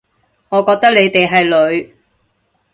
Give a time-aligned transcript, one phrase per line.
[0.49, 1.93] 我覺得你哋係女